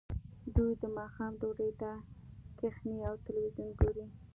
[0.55, 1.91] دوی د ماښام ډوډۍ ته
[2.57, 4.05] کیښني او تلویزیون ګوري